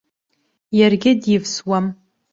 Иаргьы 0.79 1.11
дивсуам. 1.21 1.85